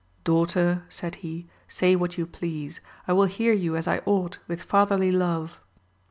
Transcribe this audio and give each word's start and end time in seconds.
Daughter, 0.23 0.81
said 0.89 1.17
he, 1.17 1.47
say 1.67 1.95
what 1.95 2.17
you 2.17 2.25
please; 2.25 2.81
I 3.07 3.13
will 3.13 3.25
hear 3.27 3.53
you 3.53 3.75
as 3.75 3.87
I 3.87 3.99
ought, 4.07 4.39
with 4.47 4.63
fatherly 4.63 5.11
love. 5.11 5.59